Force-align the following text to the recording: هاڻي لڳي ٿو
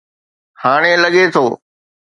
هاڻي 0.61 0.93
لڳي 1.03 1.23
ٿو 1.33 1.45